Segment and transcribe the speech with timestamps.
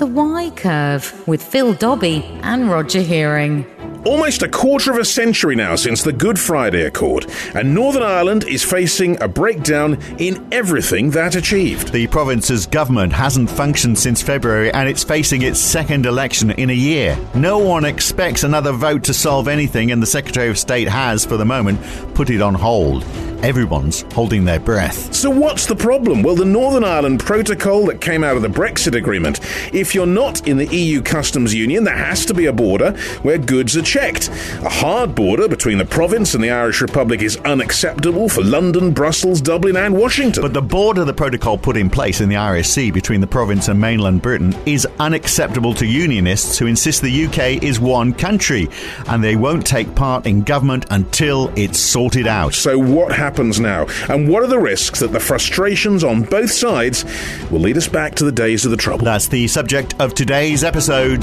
[0.00, 3.66] The Why Curve with Phil Dobbie and Roger Hearing.
[4.06, 8.44] Almost a quarter of a century now since the Good Friday Accord, and Northern Ireland
[8.44, 11.92] is facing a breakdown in everything that achieved.
[11.92, 16.72] The province's government hasn't functioned since February and it's facing its second election in a
[16.72, 17.18] year.
[17.34, 21.36] No one expects another vote to solve anything, and the Secretary of State has, for
[21.36, 21.78] the moment,
[22.14, 23.04] put it on hold
[23.42, 25.14] everyone's holding their breath.
[25.14, 26.22] So, what's the problem?
[26.22, 29.40] Well, the Northern Ireland Protocol that came out of the Brexit agreement.
[29.72, 32.92] If you're not in the EU customs union, there has to be a border
[33.22, 34.28] where goods are checked.
[34.62, 39.40] A hard border between the province and the Irish Republic is unacceptable for London, Brussels,
[39.40, 40.42] Dublin, and Washington.
[40.42, 43.68] But the border the protocol put in place in the Irish Sea between the province
[43.68, 48.68] and mainland Britain is unacceptable to unionists who insist the UK is one country
[49.06, 52.54] and they won't take part in government until it's sorted out.
[52.54, 53.29] So, what happens?
[53.30, 53.86] Happens now?
[54.08, 57.04] And what are the risks that the frustrations on both sides
[57.48, 59.04] will lead us back to the days of the Trouble?
[59.04, 61.22] That's the subject of today's episode.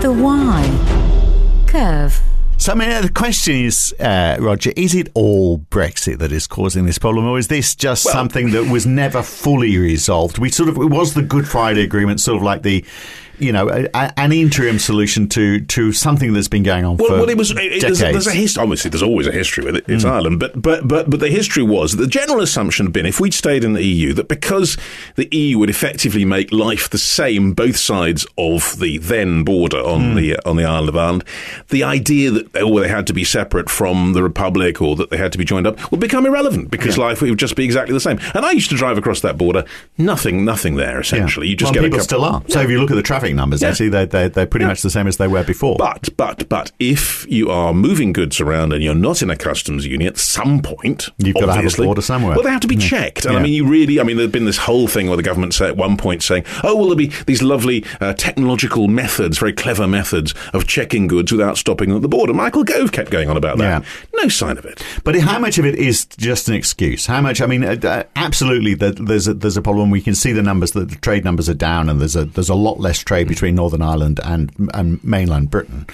[0.00, 0.64] The Why
[1.66, 2.18] Curve.
[2.56, 6.86] So, I mean, the question is, uh, Roger, is it all Brexit that is causing
[6.86, 10.38] this problem, or is this just well, something that was never fully resolved?
[10.38, 12.86] We sort of, it was the Good Friday Agreement, sort of like the
[13.38, 17.14] you know, a, an interim solution to to something that's been going on well, for
[17.14, 17.50] well, it was.
[17.52, 18.62] It, there's, a, there's a history.
[18.62, 19.84] Obviously, there's always a history with it.
[19.88, 20.10] It's mm.
[20.10, 23.34] Ireland, but but but but the history was the general assumption had been if we'd
[23.34, 24.76] stayed in the EU that because
[25.16, 30.00] the EU would effectively make life the same both sides of the then border on
[30.00, 30.16] mm.
[30.16, 31.24] the on the island of Ireland,
[31.68, 35.16] the idea that oh, they had to be separate from the Republic or that they
[35.16, 37.04] had to be joined up would become irrelevant because yeah.
[37.04, 38.18] life would just be exactly the same.
[38.34, 39.64] And I used to drive across that border,
[39.96, 41.46] nothing, nothing there essentially.
[41.46, 41.50] Yeah.
[41.50, 42.42] You just well, get people a couple, still are.
[42.48, 43.68] So if you look at the traffic numbers, yeah.
[43.68, 44.68] actually, they're, they're, they're pretty yeah.
[44.68, 45.76] much the same as they were before.
[45.78, 49.86] But, but, but if you are moving goods around and you're not in a customs
[49.86, 52.34] union, at some point, you've got to have a border somewhere.
[52.34, 52.88] Well, they have to be yeah.
[52.88, 53.24] checked.
[53.24, 55.54] And I mean, you really, I mean, there's been this whole thing where the government
[55.54, 59.52] said at one point saying, oh, well, there'll be these lovely uh, technological methods, very
[59.52, 62.32] clever methods of checking goods without stopping at the border.
[62.32, 63.84] Michael Gove kept going on about that.
[64.14, 64.82] No sign of it.
[65.04, 67.06] But how much of it is just an excuse?
[67.06, 67.40] How much?
[67.40, 69.90] I mean, uh, uh absolutely, there's a, there's a problem.
[69.90, 72.48] We can see the numbers that the trade numbers are down, and there's a there's
[72.48, 75.86] a lot less trade between Northern Ireland Ireland and, and mainland Britain.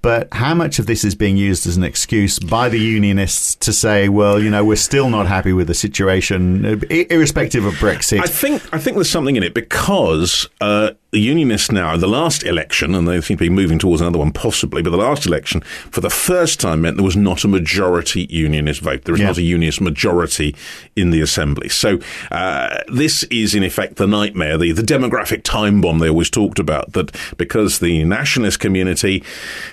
[0.00, 3.72] But how much of this is being used as an excuse by the unionists to
[3.72, 8.20] say, well, you know, we're still not happy with the situation, irrespective of Brexit?
[8.20, 12.44] I think I think there's something in it because uh, the unionists now, the last
[12.44, 15.62] election, and they seem to be moving towards another one possibly, but the last election,
[15.90, 19.04] for the first time, meant there was not a majority unionist vote.
[19.04, 19.28] There was yeah.
[19.28, 20.54] not a unionist majority
[20.96, 21.70] in the assembly.
[21.70, 21.98] So
[22.30, 26.58] uh, this is, in effect, the nightmare, the, the demographic time bomb they always talked
[26.58, 29.24] about, that because the nationalist community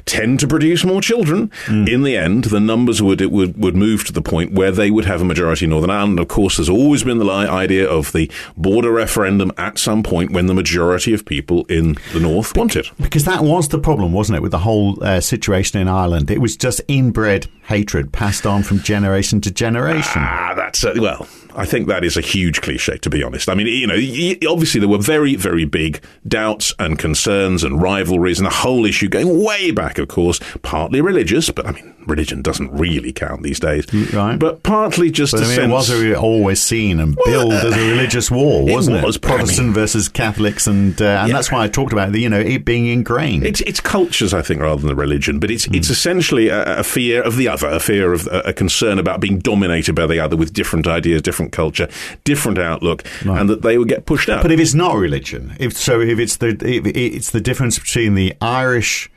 [0.06, 1.92] tend to produce more children, mm.
[1.92, 4.90] in the end, the numbers would, it would, would move to the point where they
[4.90, 6.18] would have a majority in Northern Ireland.
[6.18, 10.46] Of course, there's always been the idea of the border referendum at some point when
[10.46, 12.92] the majority of people in the north want it.
[12.98, 16.32] Because that was the problem, wasn't it, with the whole uh, situation in Ireland?
[16.32, 20.22] It was just inbred hatred passed on from generation to generation.
[20.24, 21.28] Ah, that's uh, well.
[21.56, 23.50] I think that is a huge cliche, to be honest.
[23.50, 28.40] I mean, you know, obviously there were very, very big doubts and concerns and rivalries
[28.40, 32.42] and the whole issue going way back, of course, partly religious, but I mean, religion
[32.42, 33.86] doesn't really count these days.
[34.14, 34.38] Right.
[34.38, 35.90] But partly just but, I mean, sense.
[35.90, 39.04] It was always seen and well, billed uh, as a religious war, wasn't it?
[39.04, 39.22] Was, it?
[39.22, 41.34] Protestant I mean, versus Catholics, and uh, and yeah.
[41.36, 43.46] that's why I talked about the, you know it being ingrained.
[43.46, 45.76] It's, it's cultures, I think, rather than the religion, but it's mm.
[45.76, 49.20] it's essentially a, a, fear of the other, a fear of a, a, concern about
[49.20, 51.88] being dominated by the other with different ideas, different culture,
[52.24, 53.40] different outlook, right.
[53.40, 54.42] and that they would get pushed out.
[54.42, 58.16] But if it's not religion, if so, if it's the if it's the difference between
[58.16, 59.10] the Irish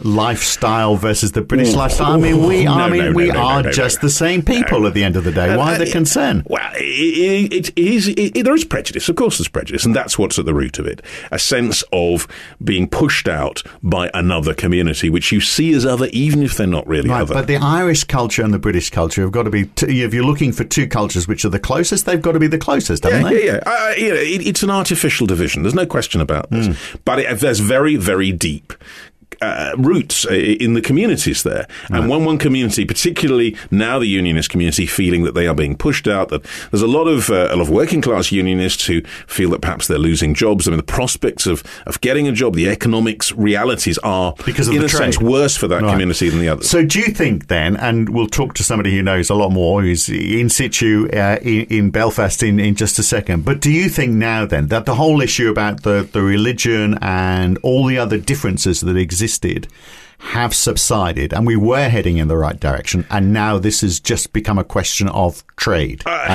[0.00, 1.78] lifestyle versus the British Ooh.
[1.78, 2.12] lifestyle.
[2.12, 4.94] I mean, we, no, I mean, no, no, we are just the same people at
[4.94, 5.56] the end of the day.
[5.56, 6.42] Why uh, the concern?
[6.46, 8.08] Well, it, it, it is.
[8.08, 9.38] It, there is prejudice, of course.
[9.38, 12.28] There's prejudice, and that's what's at the root of it: a sense of
[12.62, 16.86] being pushed out by another community, which you see as other, even if they're not
[16.86, 17.34] really right, other.
[17.34, 19.66] But the Irish culture and the British culture have got to be.
[19.66, 22.46] T- if you're looking for two cultures which are the closest, they've got to be
[22.46, 23.46] the closest, haven't yeah, they?
[23.46, 23.60] Yeah, yeah.
[23.66, 25.62] Uh, you know, it's an artificial division.
[25.62, 26.68] There's no question about this.
[26.68, 27.00] Mm.
[27.04, 28.72] But there's very, very deep
[29.40, 31.66] uh, roots uh, in the communities there.
[31.88, 32.08] And right.
[32.08, 36.28] when one community, particularly now the unionist community, feeling that they are being pushed out,
[36.28, 39.60] that there's a lot of uh, a lot of working class unionists who feel that
[39.60, 40.66] perhaps they're losing jobs.
[40.66, 44.76] I mean, the prospects of, of getting a job, the economics realities are, because in
[44.76, 45.14] a trade.
[45.14, 45.90] sense, worse for that right.
[45.90, 46.68] community than the others.
[46.68, 49.82] So, do you think then, and we'll talk to somebody who knows a lot more,
[49.82, 53.88] who's in situ uh, in, in, Belfast in, in just a second, but do you
[53.88, 58.18] think now then that the whole issue about the, the religion and all the other
[58.18, 59.68] differences that exist existed
[60.18, 63.06] have subsided and we were heading in the right direction.
[63.10, 66.02] And now this has just become a question of trade.
[66.06, 66.26] Uh,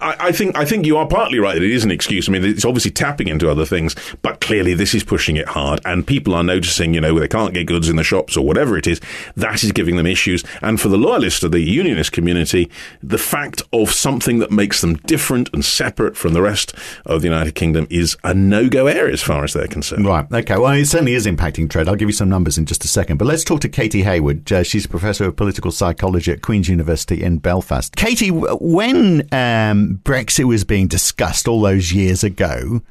[0.00, 1.56] I, I, think I think you are partly right.
[1.56, 2.28] It is an excuse.
[2.28, 5.80] I mean, it's obviously tapping into other things, but clearly this is pushing it hard,
[5.84, 6.94] and people are noticing.
[6.94, 9.00] You know, they can't get goods in the shops or whatever it is.
[9.36, 10.44] That is giving them issues.
[10.62, 12.70] And for the loyalists of the unionist community,
[13.02, 17.28] the fact of something that makes them different and separate from the rest of the
[17.28, 20.06] United Kingdom is a no-go area as far as they're concerned.
[20.06, 20.26] Right.
[20.32, 20.56] Okay.
[20.56, 21.88] Well, it certainly is impacting trade.
[21.88, 24.50] I'll give you some numbers in just a second, but let's talk to Katy Hayward.
[24.50, 27.94] Uh, she's a professor of political sociology at Queen's University in Belfast.
[27.94, 32.82] Katy, when um, Brexit was being discussed all those years ago,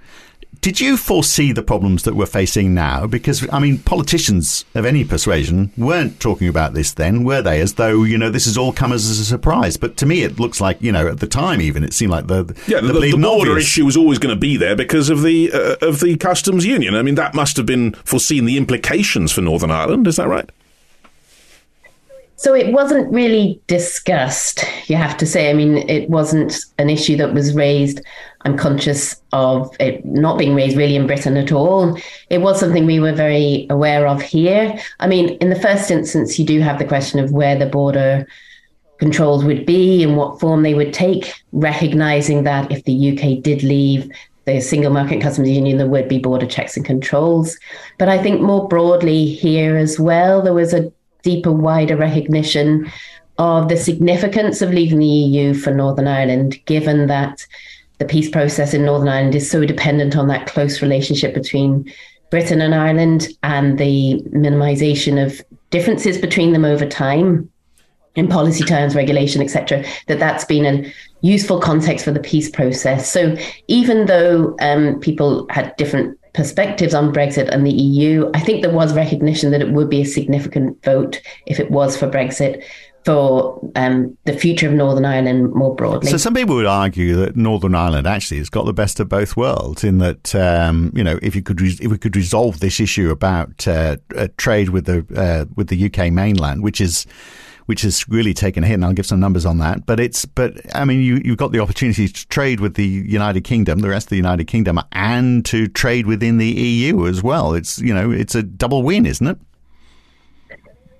[0.61, 3.07] did you foresee the problems that we're facing now?
[3.07, 7.61] Because, I mean, politicians of any persuasion weren't talking about this then, were they?
[7.61, 9.77] As though, you know, this has all come as a surprise.
[9.77, 12.27] But to me, it looks like, you know, at the time even, it seemed like
[12.27, 12.53] the.
[12.67, 13.67] Yeah, the, the, the border obvious.
[13.67, 16.93] issue was always going to be there because of the, uh, of the customs union.
[16.93, 20.07] I mean, that must have been foreseen the implications for Northern Ireland.
[20.07, 20.49] Is that right?
[22.39, 25.49] So it wasn't really discussed, you have to say.
[25.49, 27.99] I mean, it wasn't an issue that was raised.
[28.45, 31.97] I'm conscious of it not being raised really in Britain at all.
[32.29, 34.79] It was something we were very aware of here.
[34.99, 38.25] I mean, in the first instance, you do have the question of where the border
[38.97, 43.63] controls would be and what form they would take, recognizing that if the UK did
[43.63, 44.09] leave,
[44.45, 47.57] the single market customs union, there would be border checks and controls.
[47.97, 50.91] But I think more broadly here as well, there was a
[51.23, 52.91] deeper, wider recognition
[53.37, 57.45] of the significance of leaving the EU for Northern Ireland, given that
[57.99, 61.91] the peace process in Northern Ireland is so dependent on that close relationship between
[62.31, 67.49] Britain and Ireland and the minimisation of differences between them over time
[68.15, 73.11] in policy terms, regulation, etc., that that's been a useful context for the peace process.
[73.11, 73.35] So
[73.67, 78.73] even though um, people had different perspectives on Brexit and the EU, I think there
[78.73, 82.63] was recognition that it would be a significant vote if it was for Brexit
[83.09, 86.11] for um, the future of Northern Ireland more broadly.
[86.11, 89.35] So some people would argue that Northern Ireland actually has got the best of both
[89.35, 92.79] worlds in that um, you know if you could re- if we could resolve this
[92.79, 93.97] issue about uh,
[94.37, 97.07] trade with the uh, with the UK mainland, which is
[97.65, 98.75] which has really taken a hit.
[98.75, 99.85] And I'll give some numbers on that.
[99.85, 103.43] But it's, but I mean, you, you've got the opportunity to trade with the United
[103.43, 107.53] Kingdom, the rest of the United Kingdom, and to trade within the EU as well.
[107.53, 109.37] It's, you know, it's a double win, isn't it?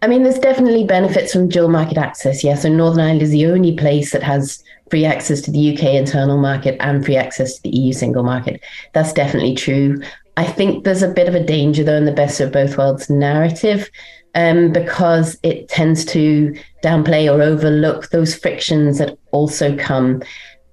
[0.01, 2.44] I mean, there's definitely benefits from dual market access.
[2.44, 5.96] Yes, and Northern Ireland is the only place that has free access to the UK
[5.96, 8.62] internal market and free access to the EU single market.
[8.94, 10.01] That's definitely true.
[10.38, 13.10] I think there's a bit of a danger, though, in the best of both worlds
[13.10, 13.90] narrative
[14.36, 20.24] um, because it tends to downplay or overlook those frictions that also come,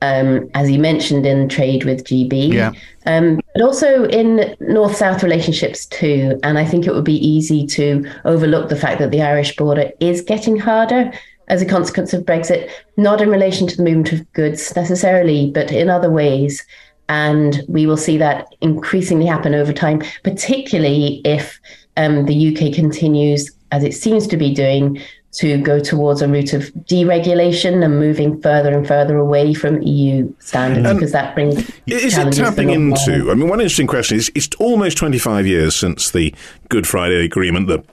[0.07, 2.73] um, as you mentioned, in trade with GB, yeah.
[3.07, 6.39] um, but also in north south relationships too.
[6.43, 9.91] And I think it would be easy to overlook the fact that the Irish border
[10.01, 11.13] is getting harder
[11.49, 15.71] as a consequence of Brexit, not in relation to the movement of goods necessarily, but
[15.71, 16.65] in other ways.
[17.09, 21.61] And we will see that increasingly happen over time, particularly if
[21.97, 25.01] um, the UK continues, as it seems to be doing,
[25.37, 30.33] to go towards a route of deregulation and moving further and further away from EU
[30.39, 31.59] standards because that brings.
[31.87, 33.31] Is it tapping into?
[33.31, 36.35] I mean, one interesting question is: It's almost 25 years since the
[36.69, 37.85] Good Friday Agreement, the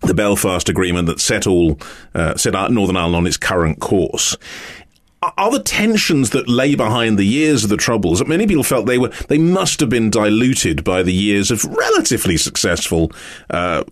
[0.00, 1.78] the Belfast Agreement that set all
[2.14, 4.36] uh, set Northern Ireland on its current course
[5.22, 8.98] are the tensions that lay behind the years of the troubles many people felt they
[8.98, 13.10] were they must have been diluted by the years of relatively successful
[13.50, 13.82] uh,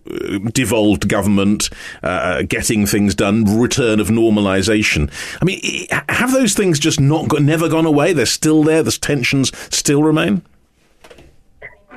[0.53, 1.69] devolved government
[2.03, 5.11] uh, getting things done return of normalization.
[5.41, 8.13] I mean have those things just not got, never gone away?
[8.13, 8.83] They're still there?
[8.83, 10.41] The tensions still remain?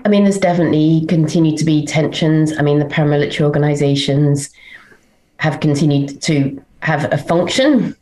[0.04, 2.56] I mean there's definitely continued to be tensions.
[2.58, 4.50] I mean the paramilitary organizations
[5.36, 7.96] have continued to have a function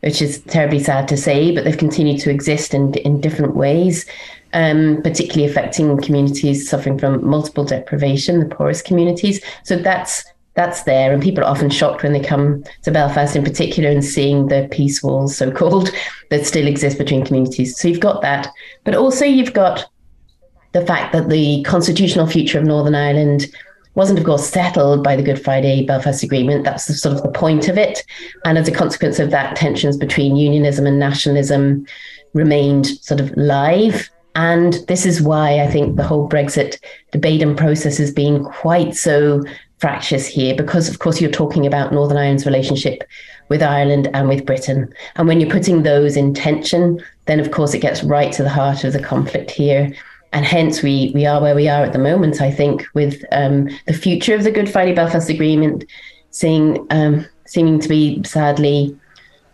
[0.00, 4.06] which is terribly sad to say, but they've continued to exist in, in different ways,
[4.52, 9.42] um, particularly affecting communities suffering from multiple deprivation, the poorest communities.
[9.64, 13.44] So that's that's there, and people are often shocked when they come to Belfast, in
[13.44, 15.90] particular, and seeing the peace walls, so called,
[16.30, 17.78] that still exist between communities.
[17.78, 18.48] So you've got that,
[18.84, 19.86] but also you've got
[20.72, 23.46] the fact that the constitutional future of Northern Ireland
[24.00, 26.64] wasn't, of course, settled by the Good Friday Belfast Agreement.
[26.64, 28.02] That's the, sort of the point of it.
[28.46, 31.86] And as a consequence of that, tensions between unionism and nationalism
[32.32, 34.08] remained sort of live.
[34.34, 36.78] And this is why I think the whole Brexit
[37.10, 39.44] debate and process has been quite so
[39.80, 43.04] fractious here, because, of course, you're talking about Northern Ireland's relationship
[43.50, 44.90] with Ireland and with Britain.
[45.16, 48.48] And when you're putting those in tension, then, of course, it gets right to the
[48.48, 49.94] heart of the conflict here
[50.32, 52.40] and hence we we are where we are at the moment.
[52.40, 55.84] I think with um, the future of the Good Friday Belfast Agreement
[56.30, 58.96] seeing um, seeming to be sadly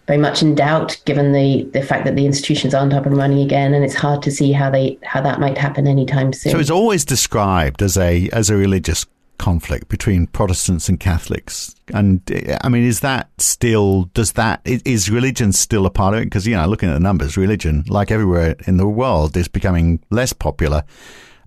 [0.06, 3.40] very much in doubt, given the the fact that the institutions aren't up and running
[3.40, 6.52] again, and it's hard to see how they how that might happen anytime soon.
[6.52, 9.06] So it's always described as a as a religious
[9.38, 11.75] conflict between Protestants and Catholics.
[11.93, 12.23] And
[12.62, 16.25] I mean, is that still, does that, is religion still a part of it?
[16.25, 20.00] Because, you know, looking at the numbers, religion, like everywhere in the world, is becoming
[20.11, 20.85] less popular,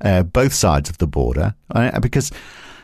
[0.01, 1.55] uh, both sides of the border.
[1.73, 2.31] Uh, because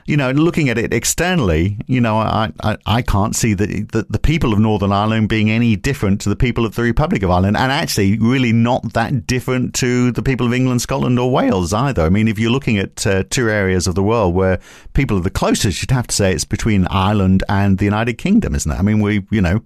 [0.06, 4.06] you know, looking at it externally, you know, I, I, I can't see the, the,
[4.08, 7.32] the people of Northern Ireland being any different to the people of the Republic of
[7.32, 11.74] Ireland, and actually, really not that different to the people of England, Scotland, or Wales
[11.74, 12.04] either.
[12.04, 14.60] I mean, if you're looking at uh, two areas of the world where
[14.94, 18.54] people are the closest, you'd have to say it's between Ireland and the United Kingdom,
[18.54, 18.78] isn't it?
[18.78, 19.64] I mean, we, you know,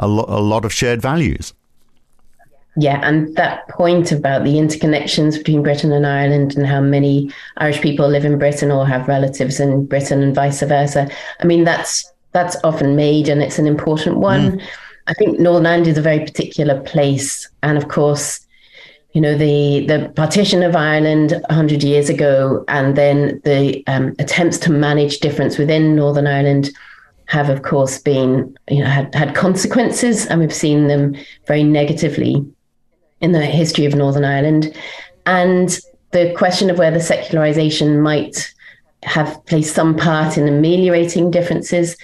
[0.00, 1.54] a, lo- a lot of shared values.
[2.76, 7.80] Yeah, and that point about the interconnections between Britain and Ireland and how many Irish
[7.80, 11.10] people live in Britain or have relatives in Britain and vice versa.
[11.40, 14.52] I mean, that's that's often made and it's an important one.
[14.52, 14.62] Mm.
[15.08, 18.46] I think Northern Ireland is a very particular place, and of course,
[19.12, 24.58] you know the the partition of Ireland hundred years ago, and then the um, attempts
[24.58, 26.70] to manage difference within Northern Ireland
[27.24, 31.16] have, of course, been you know had had consequences, and we've seen them
[31.48, 32.46] very negatively
[33.20, 34.74] in the history of Northern Ireland.
[35.26, 35.78] And
[36.10, 38.52] the question of whether secularization might
[39.02, 41.96] have played some part in ameliorating differences.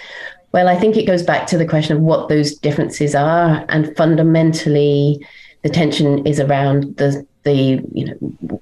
[0.51, 3.65] Well, I think it goes back to the question of what those differences are.
[3.69, 5.25] And fundamentally,
[5.63, 8.13] the tension is around the, the you know,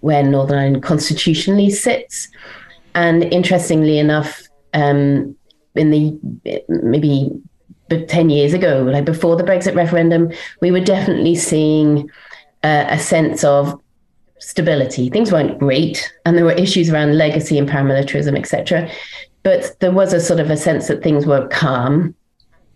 [0.01, 2.27] where Northern Ireland constitutionally sits.
[2.95, 5.35] And interestingly enough, um,
[5.75, 6.17] in the
[6.67, 7.31] maybe
[7.89, 10.31] 10 years ago, like before the Brexit referendum,
[10.61, 12.09] we were definitely seeing
[12.65, 13.79] uh, a sense of
[14.39, 15.09] stability.
[15.09, 18.89] Things weren't great, and there were issues around legacy and paramilitarism, etc.
[19.43, 22.15] But there was a sort of a sense that things were calm,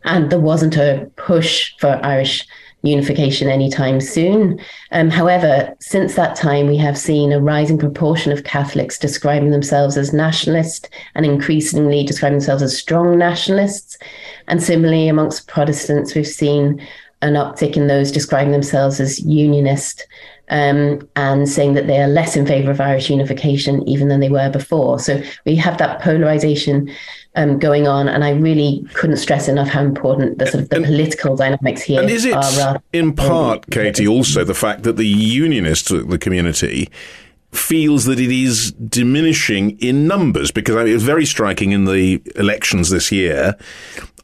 [0.03, 2.45] and there wasn't a push for Irish
[2.83, 4.59] unification anytime soon.
[4.91, 9.97] Um, however, since that time, we have seen a rising proportion of Catholics describing themselves
[9.97, 13.97] as nationalist and increasingly describing themselves as strong nationalists.
[14.47, 16.79] And similarly, amongst Protestants, we've seen
[17.21, 20.07] an uptick in those describing themselves as unionist
[20.49, 24.29] um, and saying that they are less in favour of Irish unification even than they
[24.29, 24.99] were before.
[24.99, 26.91] So we have that polarisation
[27.35, 30.77] um, going on, and I really couldn't stress enough how important the sort of the
[30.77, 32.81] and, political dynamics here and is it are.
[32.91, 36.89] in part, Katy, also the fact that the unionist the community
[37.51, 41.85] feels that it is diminishing in numbers because I mean, it was very striking in
[41.85, 43.57] the elections this year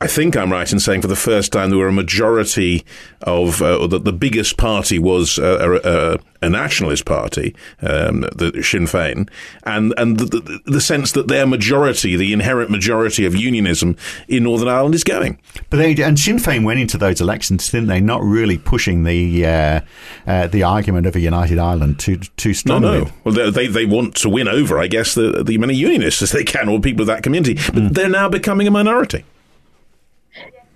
[0.02, 2.84] I think I'm right in saying for the first time there were a majority
[3.22, 8.22] of, uh, or that the biggest party was uh, a, a, a nationalist party, um,
[8.36, 9.30] the Sinn Féin,
[9.64, 13.96] and and the, the, the, sense that their majority, the inherent majority of unionism
[14.28, 15.40] in Northern Ireland, is going.
[15.70, 18.02] But they and Sinn Féin went into those elections, didn't they?
[18.02, 19.82] Not really pushing the uh,
[20.28, 23.00] uh the argument of a united Ireland too too strongly.
[23.00, 23.12] No, no.
[23.24, 26.44] Well, they they want to win over, I guess, the the many unionists as they
[26.44, 27.54] can, or people of that community.
[27.54, 27.94] But mm.
[27.94, 29.24] they're now becoming a minority.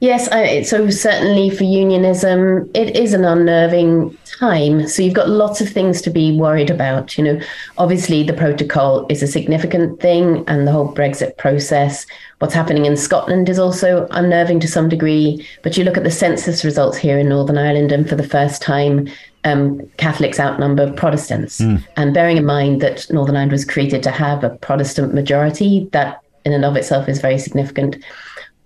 [0.02, 4.88] Yes, I, so certainly for unionism, it is an unnerving time.
[4.88, 7.18] So you've got lots of things to be worried about.
[7.18, 7.42] You know,
[7.78, 12.06] obviously the protocol is a significant thing, and the whole Brexit process.
[12.40, 15.46] What's happening in Scotland is also unnerving to some degree.
[15.64, 18.62] But you look at the census results here in Northern Ireland, and for the first
[18.62, 19.10] time,
[19.44, 21.60] um, Catholics outnumber Protestants.
[21.60, 21.86] Mm.
[21.98, 26.22] And bearing in mind that Northern Ireland was created to have a Protestant majority, that
[26.46, 27.98] in and of itself is very significant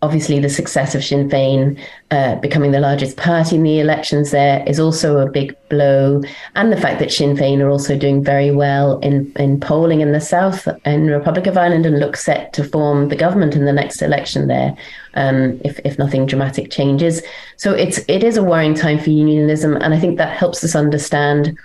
[0.03, 1.79] obviously the success of Sinn Féin
[2.11, 6.21] uh, becoming the largest party in the elections there is also a big blow.
[6.55, 10.11] And the fact that Sinn Féin are also doing very well in, in polling in
[10.11, 13.71] the south in Republic of Ireland and look set to form the government in the
[13.71, 14.75] next election there,
[15.13, 17.21] um, if, if nothing dramatic changes.
[17.55, 19.77] So it's it is a worrying time for unionism.
[19.77, 21.57] And I think that helps us understand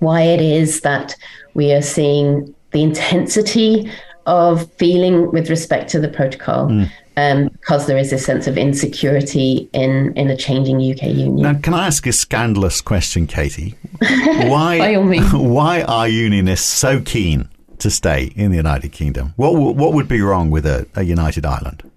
[0.00, 1.16] why it is that
[1.54, 3.90] we are seeing the intensity
[4.26, 6.68] of feeling with respect to the protocol.
[6.68, 11.36] Mm um, because there is a sense of insecurity in, in a changing UK union.
[11.36, 13.74] Now, can I ask a scandalous question, Katy?
[14.00, 14.96] Why,
[15.32, 19.32] why are unionists so keen to stay in the United Kingdom?
[19.36, 21.90] What, what would be wrong with a, a united Ireland?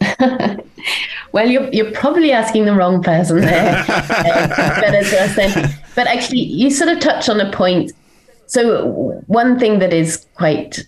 [1.32, 3.82] well, you're, you're probably asking the wrong person there.
[5.94, 7.92] but actually, you sort of touch on a point.
[8.46, 10.86] So, one thing that is quite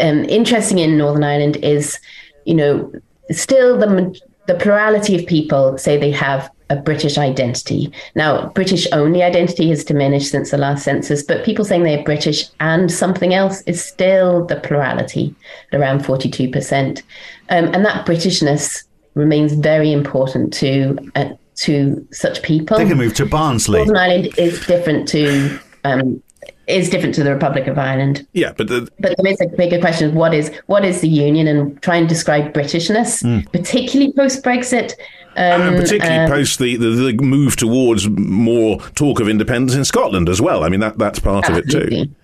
[0.00, 1.98] um, interesting in Northern Ireland is
[2.46, 2.92] you know,
[3.30, 7.92] still the the plurality of people say they have a British identity.
[8.14, 12.48] Now, British only identity has diminished since the last census, but people saying they're British
[12.58, 15.34] and something else is still the plurality
[15.72, 17.02] at around 42%.
[17.50, 18.84] Um, and that Britishness
[19.14, 22.76] remains very important to uh, to such people.
[22.76, 23.78] They can move to Barnsley.
[23.78, 26.22] Northern Ireland is different to um,
[26.66, 28.26] is different to the Republic of Ireland.
[28.32, 31.08] Yeah, but the, but there is a bigger question of what is what is the
[31.08, 33.50] union and try and describe Britishness, mm.
[33.52, 34.92] particularly post Brexit.
[35.36, 39.84] Um, and particularly um, post the, the, the, move towards more talk of independence in
[39.84, 40.64] Scotland as well.
[40.64, 41.76] I mean that that's part absolutely.
[41.76, 42.14] of it too.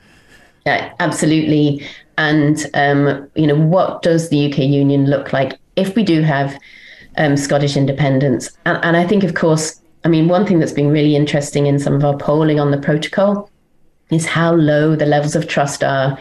[0.67, 1.87] Yeah, absolutely.
[2.19, 6.59] And um, you know, what does the UK union look like if we do have
[7.17, 8.51] um, Scottish independence?
[8.65, 11.79] And, and I think, of course, I mean, one thing that's been really interesting in
[11.79, 13.51] some of our polling on the protocol
[14.15, 16.19] is how low the levels of trust are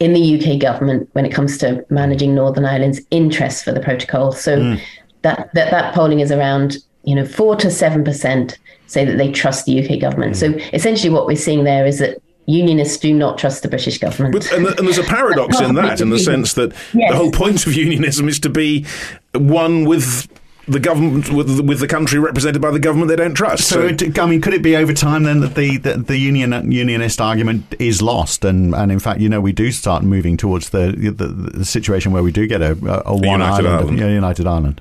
[0.00, 4.32] in the UK government when it comes to managing Northern Ireland's interests for the protocol.
[4.32, 4.80] So mm.
[5.22, 9.30] that, that that polling is around you know four to seven percent say that they
[9.30, 10.34] trust the UK government.
[10.34, 10.36] Mm.
[10.36, 14.32] So essentially, what we're seeing there is that unionists do not trust the British government.
[14.34, 17.10] But, and, and, there's a paradox in that, in the sense that yes.
[17.12, 18.86] the whole point of unionism is to be
[19.34, 20.26] one with
[20.68, 23.68] the government with with the country represented by the government they don't trust.
[23.68, 26.70] So, so I mean, could it be over time then that the, the, the, union
[26.70, 30.70] unionist argument is lost, and, and in fact, you know, we do start moving towards
[30.70, 34.00] the the, the situation where we do get a, a, a one United Ireland, Ireland.
[34.00, 34.80] United Ireland.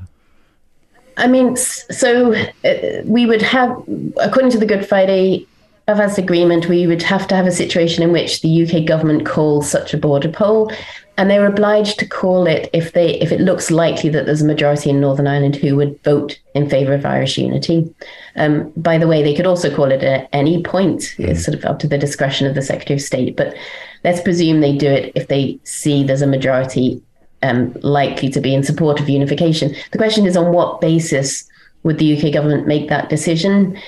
[1.17, 3.72] I mean, so uh, we would have,
[4.17, 5.48] according to the Good Friday
[5.88, 9.70] Belfast Agreement, we would have to have a situation in which the UK government calls
[9.70, 10.72] such a border poll
[11.18, 14.46] and they're obliged to call it if they if it looks likely that there's a
[14.46, 17.94] majority in Northern Ireland who would vote in favour of Irish unity.
[18.36, 21.02] Um, by the way, they could also call it at any point.
[21.18, 21.30] Mm.
[21.30, 23.56] It's sort of up to the discretion of the Secretary of State, but
[24.04, 27.02] let's presume they do it if they see there's a majority
[27.42, 29.76] um, likely to be in support of unification.
[29.92, 31.48] The question is on what basis
[31.84, 33.80] would the UK government make that decision?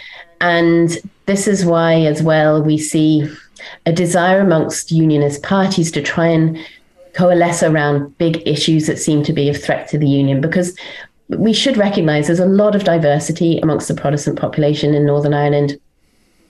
[0.41, 3.29] And this is why, as well, we see
[3.85, 6.57] a desire amongst unionist parties to try and
[7.13, 10.75] coalesce around big issues that seem to be of threat to the union because
[11.29, 15.79] we should recognize there's a lot of diversity amongst the Protestant population in Northern Ireland,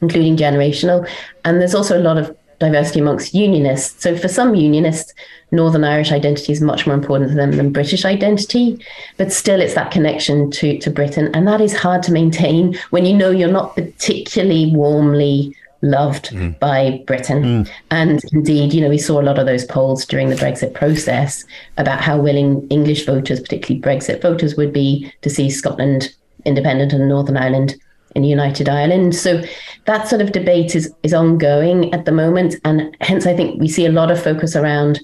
[0.02, 1.08] including generational.
[1.44, 4.02] And there's also a lot of diversity amongst unionists.
[4.02, 5.14] So for some unionists,
[5.52, 8.84] Northern Irish identity is much more important to them than British identity.
[9.18, 11.30] But still, it's that connection to, to Britain.
[11.34, 16.58] And that is hard to maintain when you know you're not particularly warmly loved mm.
[16.60, 17.44] by Britain.
[17.44, 17.72] Mm.
[17.92, 21.46] And indeed, you know, we saw a lot of those polls during the Brexit process
[21.78, 26.14] about how willing English voters, particularly Brexit voters, would be to see Scotland
[26.46, 27.76] independent and Northern Ireland
[28.16, 29.16] in United Ireland.
[29.16, 29.44] So
[29.86, 32.56] that sort of debate is is ongoing at the moment.
[32.66, 35.00] And hence I think we see a lot of focus around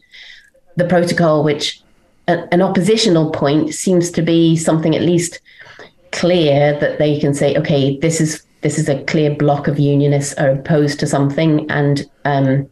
[0.76, 1.82] the protocol, which
[2.28, 5.40] a, an oppositional point seems to be something at least
[6.12, 10.34] clear that they can say, okay, this is this is a clear block of unionists
[10.40, 12.68] are opposed to something and um,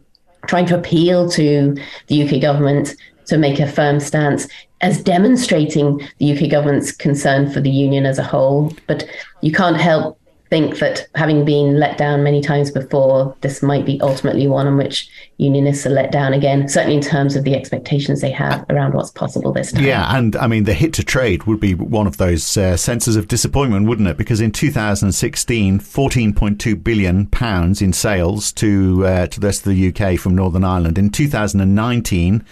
[0.48, 1.72] trying to appeal to
[2.08, 4.48] the UK government to make a firm stance
[4.80, 8.72] as demonstrating the UK government's concern for the union as a whole.
[8.88, 9.08] But
[9.40, 10.18] you can't help
[10.54, 14.76] think that having been let down many times before, this might be ultimately one in
[14.76, 18.94] which unionists are let down again, certainly in terms of the expectations they have around
[18.94, 19.82] what's possible this time.
[19.82, 23.16] Yeah, and I mean, the hit to trade would be one of those uh, senses
[23.16, 24.16] of disappointment, wouldn't it?
[24.16, 29.88] Because in 2016, 14.2 billion pounds in sales to uh, to the rest of the
[29.88, 30.98] UK from Northern Ireland.
[30.98, 32.44] In 2019,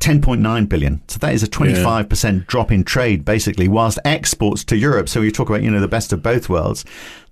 [0.00, 1.02] 10.9 billion.
[1.08, 2.44] So that is a 25% yeah.
[2.46, 5.08] drop in trade, basically, whilst exports to Europe.
[5.08, 6.84] So you talk about, you know, the best of both worlds.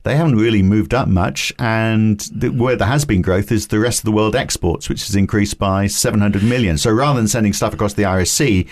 [0.04, 1.52] They haven't really moved up much.
[1.58, 5.06] And the, where there has been growth is the rest of the world exports, which
[5.06, 6.78] has increased by 700 million.
[6.78, 8.66] So rather than sending stuff across the Irish Sea,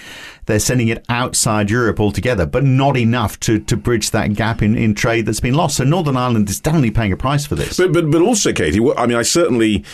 [0.44, 4.76] they're sending it outside Europe altogether, but not enough to, to bridge that gap in,
[4.76, 5.76] in trade that's been lost.
[5.76, 7.76] So Northern Ireland is definitely paying a price for this.
[7.76, 9.84] But, but, but also, Katy, I mean, I certainly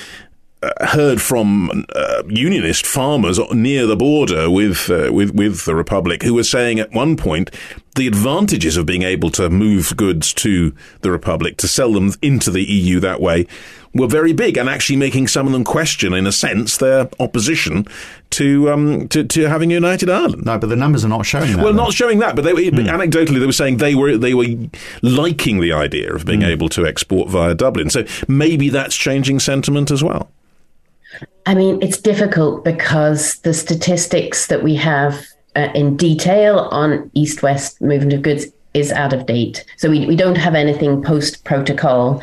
[0.80, 6.34] heard from uh, unionist farmers near the border with uh, with with the republic who
[6.34, 7.50] were saying at one point
[7.96, 12.50] the advantages of being able to move goods to the republic to sell them into
[12.50, 13.46] the EU that way
[13.94, 17.86] were very big and actually making some of them question in a sense their opposition
[18.30, 20.46] to um to, to having united Ireland.
[20.46, 21.62] No, but the numbers are not showing that.
[21.62, 21.84] Well, though.
[21.84, 22.70] not showing that, but, they, mm.
[22.70, 24.46] anecdotally they were saying they were they were
[25.02, 26.48] liking the idea of being mm.
[26.48, 27.90] able to export via Dublin.
[27.90, 30.30] So maybe that's changing sentiment as well.
[31.46, 35.24] I mean, it's difficult because the statistics that we have
[35.56, 39.64] uh, in detail on east west movement of goods is out of date.
[39.76, 42.22] So we, we don't have anything post protocol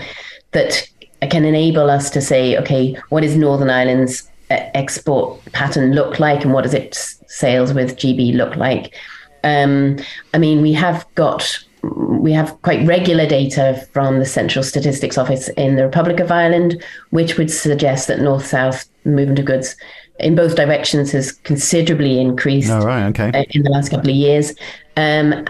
[0.51, 0.87] that
[1.29, 6.43] can enable us to say, okay, what is Northern Ireland's uh, export pattern look like
[6.43, 8.95] and what does its sales with GB look like?
[9.43, 9.97] Um,
[10.33, 15.49] I mean, we have got we have quite regular data from the Central Statistics Office
[15.49, 19.75] in the Republic of Ireland, which would suggest that north south movement of goods
[20.19, 23.45] in both directions has considerably increased oh, right, okay.
[23.51, 24.53] In the last couple of years.
[24.97, 25.45] Um,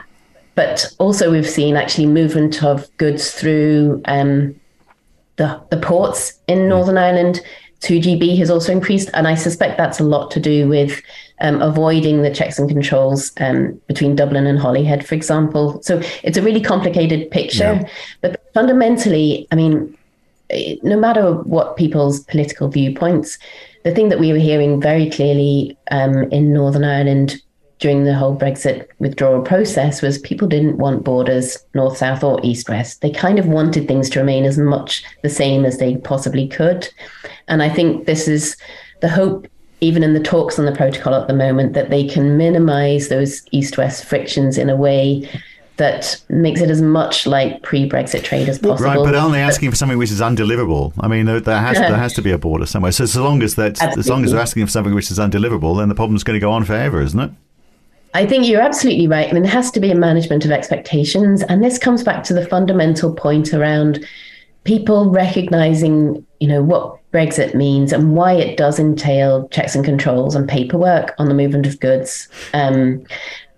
[0.56, 4.60] but also, we've seen actually movement of goods through um,
[5.38, 7.42] the, the ports in Northern Ireland
[7.82, 9.10] 2GB has also increased.
[9.14, 11.02] And I suspect that's a lot to do with
[11.42, 15.82] um, avoiding the checks and controls um, between Dublin and Holyhead, for example.
[15.84, 17.80] So it's a really complicated picture.
[17.82, 17.90] Yeah.
[18.22, 19.98] But fundamentally, I mean,
[20.84, 23.38] no matter what people's political viewpoints,
[23.84, 27.42] the thing that we were hearing very clearly um, in Northern Ireland
[27.80, 32.68] during the whole Brexit withdrawal process was people didn't want borders north south or east
[32.68, 33.02] west.
[33.02, 36.90] They kind of wanted things to remain as much the same as they possibly could.
[37.48, 38.58] And I think this is
[39.02, 39.48] the hope,
[39.82, 43.44] even in the talks on the protocol at the moment, that they can minimize those
[43.52, 45.30] east west frictions in a way
[45.78, 48.90] that makes it as much like pre-Brexit trade as possible.
[48.90, 50.92] Right, but aren't they asking for something which is undeliverable?
[51.00, 52.92] I mean, there has there has to be a border somewhere.
[52.92, 55.78] So as long as that, as long as they're asking for something which is undeliverable,
[55.78, 57.32] then the problem's going to go on forever, isn't it?
[58.14, 59.30] I think you're absolutely right.
[59.30, 61.44] I mean, there has to be a management of expectations.
[61.44, 64.06] And this comes back to the fundamental point around
[64.64, 70.36] people recognizing, you know, what Brexit means and why it does entail checks and controls
[70.36, 72.28] and paperwork on the movement of goods.
[72.54, 73.04] Um,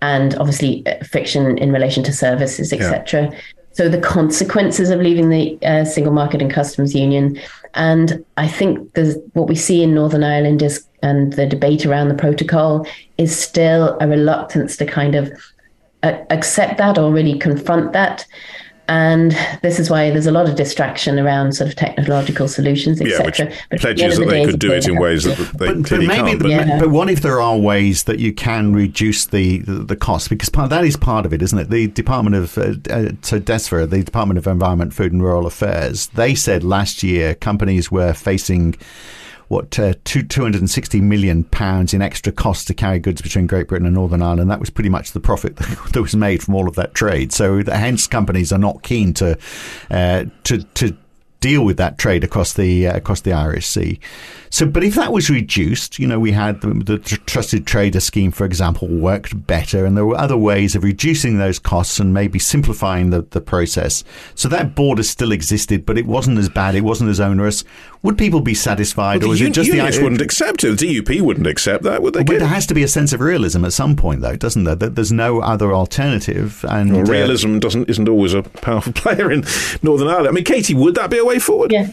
[0.00, 3.30] and obviously uh, friction in relation to services, etc.
[3.30, 3.40] Yeah.
[3.72, 7.40] So the consequences of leaving the uh, single market and customs union,
[7.74, 8.90] and I think
[9.32, 12.86] what we see in Northern Ireland is and the debate around the protocol
[13.18, 15.32] is still a reluctance to kind of
[16.02, 18.26] uh, accept that or really confront that.
[18.92, 23.48] And this is why there's a lot of distraction around sort of technological solutions, etc.
[23.48, 26.16] Yeah, which pledges that they could do it in ways that they but, clearly but
[26.16, 26.42] maybe, can't.
[26.42, 26.78] But, yeah.
[26.78, 30.28] but what if there are ways that you can reduce the, the, the cost?
[30.28, 31.70] Because part, that is part of it, isn't it?
[31.70, 36.08] The Department of, uh, uh, so DESFRA, the Department of Environment, Food and Rural Affairs,
[36.08, 38.74] they said last year companies were facing
[39.52, 43.86] what uh, two, 260 million pounds in extra costs to carry goods between Great Britain
[43.86, 44.50] and Northern Ireland.
[44.50, 45.56] That was pretty much the profit
[45.92, 47.34] that was made from all of that trade.
[47.34, 49.38] So hence companies are not keen to
[49.90, 50.96] uh, to to
[51.42, 54.00] deal with that trade across the uh, across the Irish Sea.
[54.52, 58.30] So, but if that was reduced, you know, we had the, the, trusted trader scheme,
[58.30, 62.38] for example, worked better, and there were other ways of reducing those costs and maybe
[62.38, 64.04] simplifying the, the process.
[64.34, 67.64] So that border still existed, but it wasn't as bad, it wasn't as onerous.
[68.02, 70.78] Would people be satisfied, well, or was it just the Irish wouldn't accept it?
[70.78, 72.22] The DUP wouldn't accept that, would they?
[72.22, 74.74] But there has to be a sense of realism at some point, though, doesn't there?
[74.74, 78.92] That there's no other alternative, and well, uh, realism uh, doesn't isn't always a powerful
[78.94, 79.44] player in
[79.82, 80.28] Northern Ireland.
[80.28, 81.72] I mean, Katy, would that be a way forward?
[81.72, 81.88] Yeah.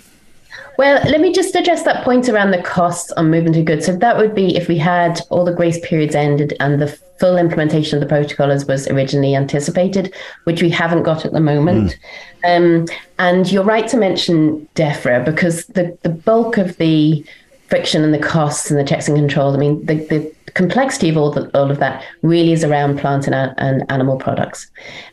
[0.78, 3.86] Well, let me just address that point around the costs on movement of goods.
[3.86, 6.88] So that would be if we had all the grace periods ended and the
[7.20, 10.14] full implementation of the protocol as was originally anticipated,
[10.46, 12.00] which we haven't got at the moment.
[12.46, 12.86] Mm.
[12.86, 17.26] Um, and you're right to mention DEFRA because the, the bulk of the
[17.68, 21.18] friction and the costs and the checks and controls, I mean, the, the complexity of
[21.18, 24.70] all, the, all of that really is around plant and, and animal products.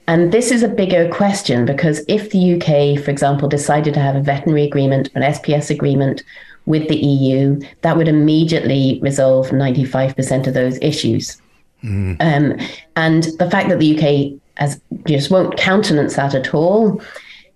[0.07, 4.16] And this is a bigger question because if the UK, for example, decided to have
[4.16, 6.22] a veterinary agreement, an SPS agreement
[6.66, 11.40] with the EU, that would immediately resolve 95% of those issues.
[11.83, 12.16] Mm.
[12.20, 17.01] Um, and the fact that the UK as just won't countenance that at all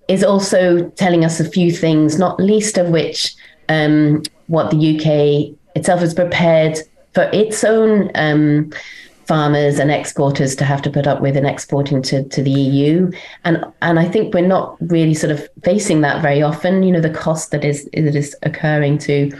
[0.08, 3.34] is also telling us a few things, not least of which
[3.68, 6.78] um, what the UK itself is prepared
[7.14, 8.70] for its own um,
[9.26, 13.10] farmers and exporters to have to put up with in exporting to, to the EU.
[13.44, 17.00] And and I think we're not really sort of facing that very often, you know,
[17.00, 19.30] the cost that is that is occurring to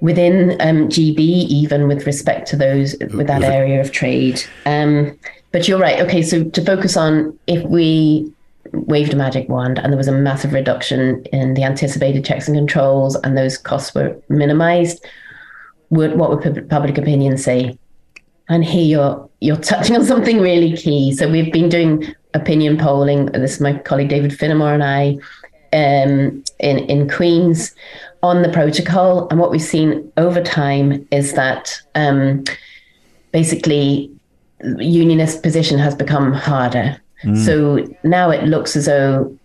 [0.00, 4.42] within um, GB, even with respect to those with that area of trade.
[4.66, 5.16] Um,
[5.52, 6.00] but you're right.
[6.00, 8.30] Okay, so to focus on if we
[8.72, 12.56] waved a magic wand and there was a massive reduction in the anticipated checks and
[12.56, 15.06] controls and those costs were minimized,
[15.94, 17.78] would what would public opinion say?
[18.48, 21.12] And here you're you're touching on something really key.
[21.12, 23.26] So we've been doing opinion polling.
[23.26, 25.18] This is my colleague David Phinnemore and I
[25.72, 27.74] um, in in Queens
[28.22, 29.28] on the protocol.
[29.28, 32.44] And what we've seen over time is that um,
[33.32, 34.10] basically
[34.78, 37.00] unionist position has become harder.
[37.24, 37.44] Mm.
[37.44, 39.36] So now it looks as though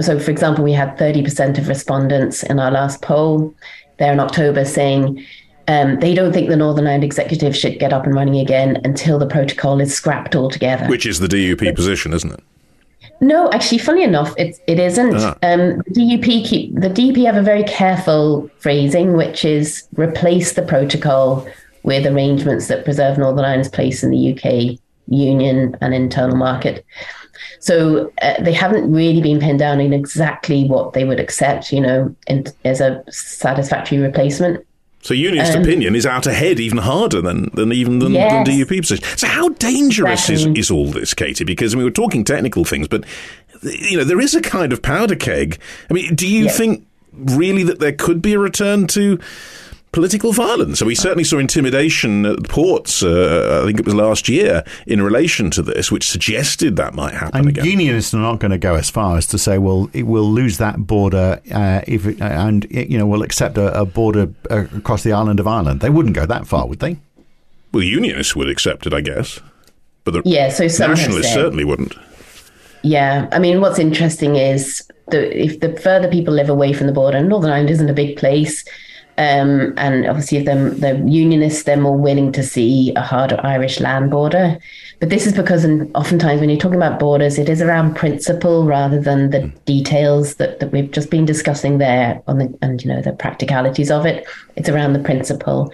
[0.00, 3.54] so for example we had 30% of respondents in our last poll
[3.98, 5.24] there in october saying
[5.68, 9.18] um, they don't think the Northern Ireland executive should get up and running again until
[9.18, 10.86] the protocol is scrapped altogether.
[10.86, 12.40] Which is the DUP but, position, isn't it?
[13.20, 15.14] No, actually, funny enough, it, it isn't.
[15.16, 15.36] Ah.
[15.42, 20.62] Um, the DUP keep the DUP have a very careful phrasing, which is replace the
[20.62, 21.46] protocol
[21.84, 26.84] with arrangements that preserve Northern Ireland's place in the UK union and internal market.
[27.60, 31.80] So uh, they haven't really been pinned down in exactly what they would accept, you
[31.80, 34.64] know, in, as a satisfactory replacement.
[35.02, 38.46] So unionist um, opinion is out ahead, even harder than, than even than, yes.
[38.46, 39.04] than DUP position.
[39.16, 40.52] So how dangerous exactly.
[40.52, 41.44] is, is all this, Katy?
[41.44, 43.04] Because I mean, we're talking technical things, but
[43.62, 45.58] you know, there is a kind of powder keg.
[45.90, 49.18] I mean, do you think really that there could be a return to
[49.92, 50.78] political violence.
[50.78, 54.64] So we certainly saw intimidation at the ports, uh, I think it was last year,
[54.86, 57.64] in relation to this, which suggested that might happen and again.
[57.64, 60.56] Unionists are not going to go as far as to say, well, it will lose
[60.58, 65.02] that border uh, if it, and, you know, we'll accept a, a border uh, across
[65.02, 65.80] the island of Ireland.
[65.80, 66.96] They wouldn't go that far, would they?
[67.72, 69.40] Well, unionists would accept it, I guess.
[70.04, 71.94] But the yeah, so nationalists certainly wouldn't.
[72.82, 76.92] Yeah, I mean, what's interesting is that if the further people live away from the
[76.92, 78.64] border, Northern Ireland isn't a big place.
[79.18, 83.80] Um, and obviously, if they're, they're unionists, they're more willing to see a harder Irish
[83.80, 84.58] land border.
[85.00, 88.64] But this is because, in, oftentimes, when you're talking about borders, it is around principle
[88.64, 92.88] rather than the details that, that we've just been discussing there on the and you
[92.88, 94.26] know the practicalities of it.
[94.56, 95.72] It's around the principle.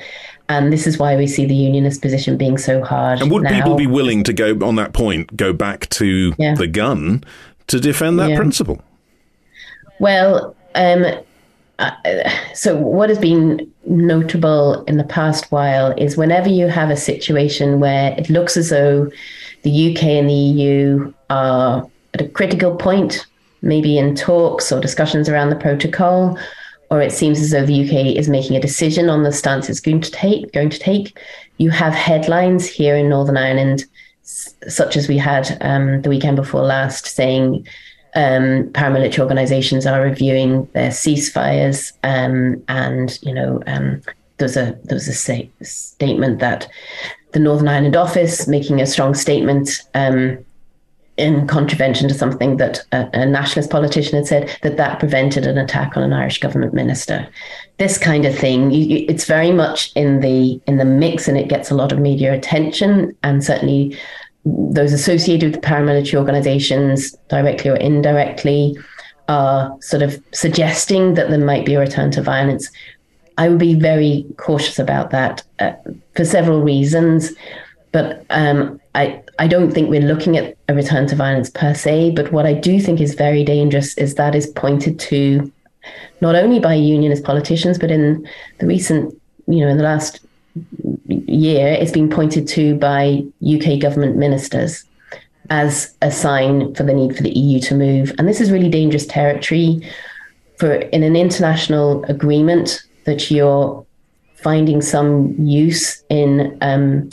[0.51, 3.21] And this is why we see the unionist position being so hard.
[3.21, 3.51] And would now.
[3.51, 6.55] people be willing to go on that point, go back to yeah.
[6.55, 7.23] the gun
[7.67, 8.37] to defend that yeah.
[8.37, 8.81] principle?
[9.99, 11.05] Well, um,
[11.79, 11.93] uh,
[12.55, 17.79] so what has been notable in the past while is whenever you have a situation
[17.79, 19.09] where it looks as though
[19.63, 23.27] the UK and the EU are at a critical point,
[23.63, 26.39] maybe in talks or discussions around the protocol,
[26.91, 29.81] or it seems as though the UK is making a decision on the stance it's
[29.81, 31.19] going to take, going to take,
[31.59, 33.85] you have headlines here in Northern Ireland,
[34.23, 37.67] such as we had um, the weekend before last, saying
[38.15, 44.03] um, paramilitary organizations are reviewing their ceasefires, um, and you know, um,
[44.39, 46.69] there's a there's a say, statement that
[47.33, 50.45] the Northern Ireland office making a strong statement um,
[51.19, 55.59] in contravention to something that a, a, nationalist politician had said that that prevented an
[55.59, 57.29] attack on an Irish government minister.
[57.79, 61.49] This kind of thing, you, it's very much in the in the mix, and it
[61.49, 63.99] gets a lot of media attention, and certainly
[64.49, 68.77] those associated with paramilitary organizations, directly or indirectly,
[69.29, 72.71] are sort of suggesting that there might be a return to violence.
[73.37, 75.73] I would be very cautious about that uh,
[76.17, 77.33] for several reasons.
[77.93, 82.13] But um, I, I don't think we're looking at a return to violence per se.
[82.13, 85.51] But what I do think is very dangerous is that is pointed to
[86.21, 88.27] not only by unionist politicians, but in
[88.59, 89.15] the recent,
[89.47, 90.21] you know, in the last
[91.09, 94.85] year, it's been pointed to by UK government ministers
[95.51, 98.15] as a sign for the need for the EU to move.
[98.19, 99.81] And this is really dangerous territory
[100.59, 103.87] for in an international agreement that you're
[104.35, 107.09] finding some use in um,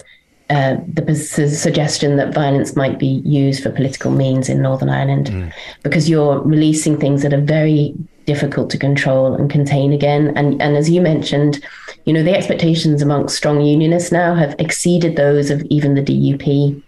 [0.50, 5.52] uh, the suggestion that violence might be used for political means in Northern Ireland, mm.
[5.82, 7.96] because you're releasing things that are very
[8.26, 10.34] difficult to control and contain again.
[10.36, 11.64] And and as you mentioned,
[12.06, 16.82] you know, the expectations amongst strong unionists now have exceeded those of even the DUP.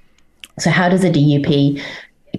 [0.60, 1.82] So how does the DUP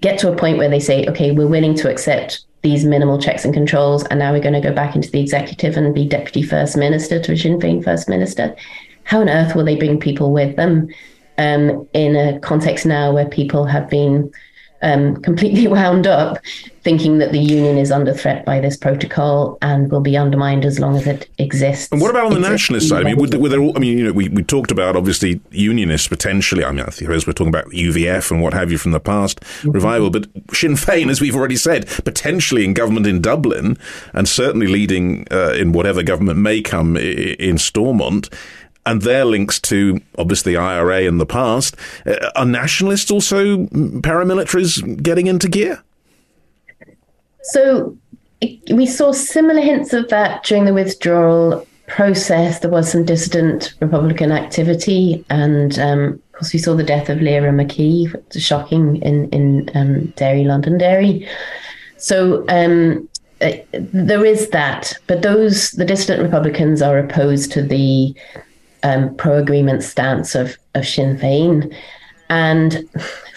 [0.01, 3.45] get to a point where they say, okay, we're willing to accept these minimal checks
[3.45, 6.43] and controls, and now we're going to go back into the executive and be deputy
[6.43, 8.55] first minister to a Sinn Féin first minister?
[9.05, 10.88] How on earth will they bring people with them
[11.38, 14.31] um, in a context now where people have been
[14.83, 16.38] um, completely wound up,
[16.83, 20.79] thinking that the union is under threat by this protocol and will be undermined as
[20.79, 21.88] long as it exists.
[21.93, 23.05] And what about on the nationalist side?
[23.05, 26.09] I mean, would, would there, I mean, you know, we, we talked about obviously unionists
[26.09, 26.64] potentially.
[26.64, 29.41] I mean, I suppose we're talking about UVF and what have you from the past
[29.41, 29.71] mm-hmm.
[29.73, 33.77] revival, but Sinn Féin, as we've already said, potentially in government in Dublin
[34.14, 38.31] and certainly leading uh, in whatever government may come in Stormont
[38.88, 41.77] and their links to obviously IRA in the past.
[42.07, 43.66] Uh, are nationalists also
[44.01, 45.83] paramilitaries getting into gear?
[47.42, 47.96] So
[48.72, 52.61] we saw similar hints of that during the withdrawal process.
[52.61, 57.20] There was some dissident Republican activity, and um, of course, we saw the death of
[57.20, 58.09] Lyra McKee,
[58.40, 61.29] shocking in in um, Derry, Londonderry.
[61.98, 63.09] So um,
[63.42, 68.14] uh, there is that, but those the dissident Republicans are opposed to the
[68.83, 71.75] um, pro-agreement stance of of Sinn Féin.
[72.31, 72.88] And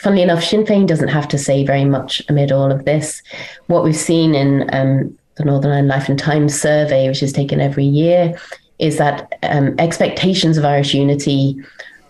[0.02, 3.22] funnily enough, Sinn Féin doesn't have to say very much amid all of this.
[3.68, 7.62] What we've seen in um, the Northern Ireland Life and Times survey, which is taken
[7.62, 8.38] every year,
[8.80, 11.56] is that um, expectations of Irish unity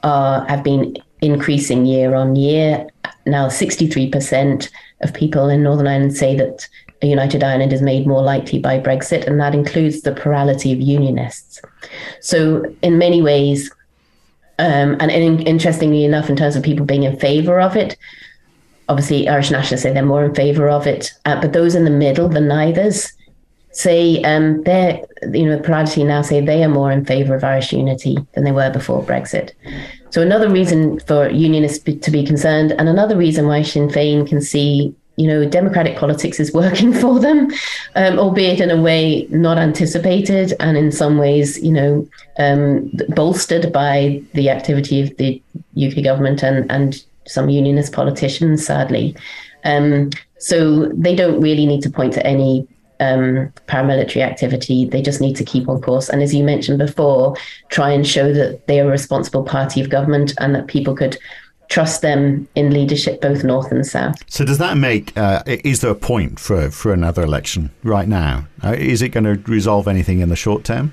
[0.04, 2.88] are, have been increasing year on year.
[3.26, 4.70] Now, 63%
[5.02, 6.68] of people in Northern Ireland say that
[7.08, 11.62] united Ireland is made more likely by Brexit, and that includes the plurality of unionists.
[12.20, 13.72] So, in many ways,
[14.60, 17.98] Um, and in, interestingly enough, in terms of people being in favour of it,
[18.90, 21.98] obviously Irish nationalists say they're more in favour of it, uh, but those in the
[22.06, 23.12] middle, the neithers,
[23.72, 25.02] say um, they're
[25.34, 28.52] you know privacy now say they are more in favour of Irish unity than they
[28.52, 29.54] were before Brexit.
[30.12, 34.42] So another reason for unionists to be concerned, and another reason why Sinn Féin can
[34.42, 37.50] see you know democratic politics is working for them,
[37.96, 42.08] um, albeit in a way not anticipated, and in some ways you know
[42.40, 45.42] um, bolstered by the activity of the
[45.78, 49.16] UK government and and some unionist politicians, sadly.
[49.64, 52.68] Um, so they don't really need to point to any
[53.00, 54.86] um, paramilitary activity.
[54.86, 56.10] They just need to keep on course.
[56.10, 57.36] And as you mentioned before,
[57.70, 61.18] try and show that they are a responsible party of government and that people could
[61.72, 64.16] trust them in leadership, both north and south.
[64.28, 65.18] So, does that make?
[65.18, 68.48] Uh, is there a point for for another election right now?
[68.64, 70.92] Uh, is it going to resolve anything in the short term?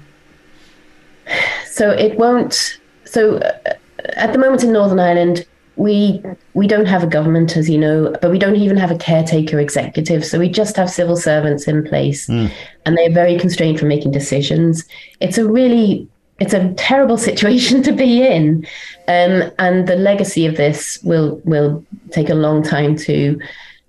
[1.70, 2.80] So it won't.
[3.04, 3.74] So uh,
[4.16, 6.22] at the moment in Northern Ireland, we
[6.54, 9.60] we don't have a government, as you know, but we don't even have a caretaker
[9.60, 10.24] executive.
[10.24, 12.50] So we just have civil servants in place, mm.
[12.84, 14.84] and they're very constrained from making decisions.
[15.20, 16.08] It's a really
[16.38, 18.66] it's a terrible situation to be in,
[19.08, 23.40] um, and the legacy of this will will take a long time to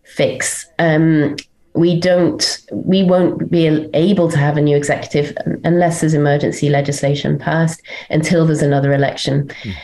[0.04, 0.66] fix.
[0.80, 1.36] Um,
[1.74, 7.38] we don't we won't be able to have a new executive unless there's emergency legislation
[7.38, 9.48] passed until there's another election.
[9.64, 9.76] Mm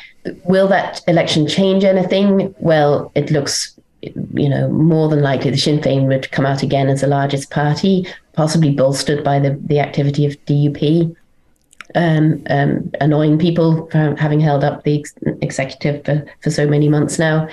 [0.45, 2.53] will that election change anything?
[2.59, 6.87] Well, it looks, you know, more than likely the Sinn Féin would come out again
[6.87, 11.15] as the largest party, possibly bolstered by the, the activity of DUP.
[11.95, 16.89] Um, um, annoying people for having held up the ex- executive for, for so many
[16.89, 17.47] months now.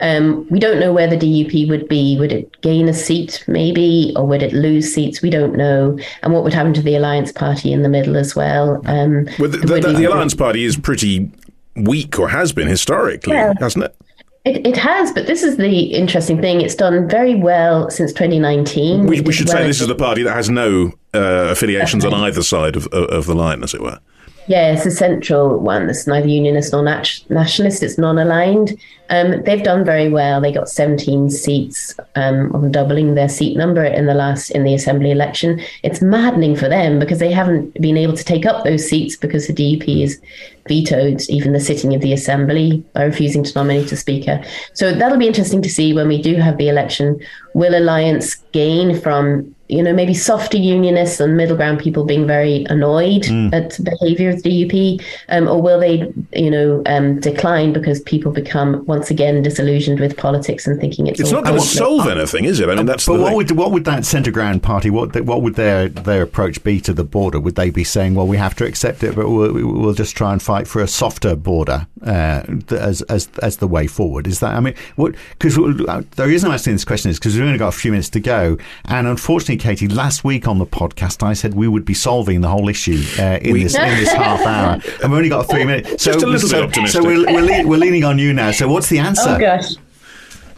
[0.00, 2.18] Um, we don't know where the DUP would be.
[2.18, 5.22] Would it gain a seat, maybe, or would it lose seats?
[5.22, 5.98] We don't know.
[6.22, 8.80] And what would happen to the Alliance Party in the middle as well?
[8.86, 11.30] Um, well, the, the, the, the Alliance Party is pretty
[11.76, 13.54] weak or has been historically, yeah.
[13.60, 13.96] hasn't it?
[14.44, 16.60] It, it has, but this is the interesting thing.
[16.60, 19.06] It's done very well since 2019.
[19.06, 22.12] We, we should well say this is the party that has no uh, affiliations on
[22.12, 24.00] either side of, of the line, as it were.
[24.48, 25.88] Yeah, it's a central one.
[25.88, 27.82] It's neither unionist nor nat- nationalist.
[27.82, 28.76] It's non-aligned.
[29.08, 30.40] Um, they've done very well.
[30.40, 34.74] They got 17 seats, um, on doubling their seat number in the last in the
[34.74, 35.60] assembly election.
[35.84, 39.46] It's maddening for them because they haven't been able to take up those seats because
[39.46, 40.20] the DUP has
[40.68, 44.42] vetoed even the sitting of the assembly by refusing to nominate a speaker.
[44.74, 47.20] So that'll be interesting to see when we do have the election.
[47.54, 52.66] Will Alliance gain from you know, maybe softer unionists and middle ground people being very
[52.68, 53.50] annoyed mm.
[53.54, 58.30] at behaviour of the DUP, um, or will they, you know, um, decline because people
[58.30, 62.44] become once again disillusioned with politics and thinking it's, it's not going to solve anything,
[62.44, 62.68] is it?
[62.68, 65.54] I mean, that's but what would what would that centre ground party what what would
[65.54, 67.40] their their approach be to the border?
[67.40, 70.34] Would they be saying, well, we have to accept it, but we'll, we'll just try
[70.34, 74.26] and fight for a softer border uh, as as as the way forward?
[74.26, 77.34] Is that I mean, what because uh, the reason I'm asking this question is because
[77.34, 80.66] we've only got a few minutes to go, and unfortunately Katy, last week on the
[80.66, 84.12] podcast, I said we would be solving the whole issue uh, in, this, in this
[84.24, 84.74] half hour.
[85.02, 86.02] And we've only got three minutes.
[86.02, 87.02] So, Just a little so, bit optimistic.
[87.02, 88.50] So we're, we're, we're leaning on you now.
[88.50, 89.36] So what's the answer?
[89.36, 89.76] Oh, gosh.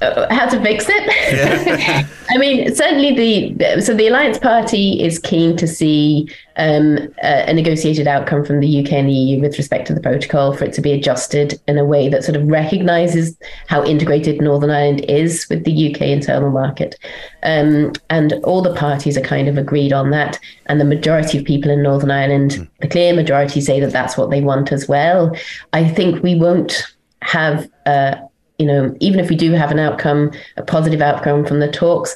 [0.01, 1.07] Uh, how to fix it.
[1.33, 2.07] Yeah.
[2.31, 3.15] I mean, certainly
[3.55, 8.61] the so the Alliance Party is keen to see um, a, a, negotiated outcome from
[8.61, 11.61] the UK and the EU with respect to the protocol for it to be adjusted
[11.69, 16.03] in a way that sort of recognises how integrated Northern Ireland is with the UK
[16.03, 16.97] internal market,
[17.43, 20.39] um, and all the parties are kind of agreed on that.
[20.67, 22.69] And the majority of people in Northern Ireland, mm.
[22.81, 25.37] the clear majority, say that that's what they want as well.
[25.73, 27.69] I think we won't have.
[27.85, 28.17] Uh,
[28.59, 32.15] you know, even if we do have an outcome, a positive outcome from the talks,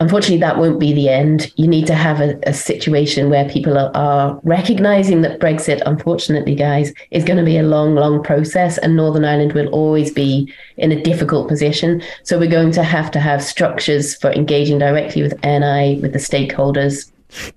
[0.00, 1.52] unfortunately, that won't be the end.
[1.56, 6.54] You need to have a, a situation where people are, are, recognizing that Brexit, unfortunately,
[6.54, 10.52] guys, is going to be a long, long process, and Northern Ireland will always be
[10.76, 12.02] in a difficult position.
[12.22, 16.18] So we're going to have to have structures for engaging directly with NI, with the
[16.18, 17.10] stakeholders,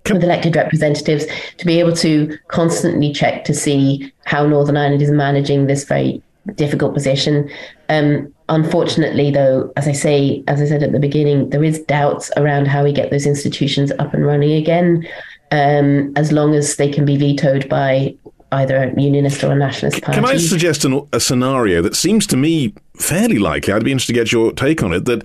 [0.10, 1.26] with elected representatives
[1.58, 6.22] to be able to constantly check to see how Northern Ireland is managing this very
[6.56, 7.50] difficult position.
[7.90, 12.32] Um, unfortunately, though, as I say, as I said at the beginning, there is doubts
[12.38, 15.08] around how we get those institutions up and running again.
[15.52, 18.16] Um, as long as they can be vetoed by
[18.52, 20.20] either a unionist or a nationalist party.
[20.20, 23.74] Can I suggest an, a scenario that seems to me fairly likely?
[23.74, 25.06] I'd be interested to get your take on it.
[25.06, 25.24] That